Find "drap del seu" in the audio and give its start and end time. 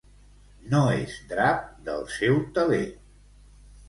1.33-2.39